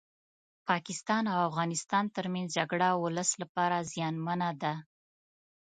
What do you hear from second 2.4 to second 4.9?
جګړه ولس لپاره زيانمنه ده